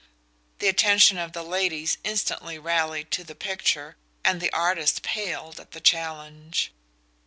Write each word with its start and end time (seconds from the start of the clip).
The 0.57 0.67
attention 0.67 1.19
of 1.19 1.33
the 1.33 1.43
ladies 1.43 1.99
instantly 2.03 2.57
rallied 2.57 3.11
to 3.11 3.23
the 3.23 3.35
picture, 3.35 3.97
and 4.25 4.41
the 4.41 4.51
artist 4.51 5.03
paled 5.03 5.59
at 5.59 5.73
the 5.73 5.79
challenge. 5.79 6.71